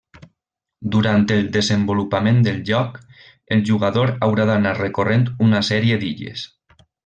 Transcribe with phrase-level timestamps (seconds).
[0.95, 2.97] Durant el desenvolupament del joc,
[3.57, 6.49] el jugador haurà d'anar recorrent una sèrie d'illes.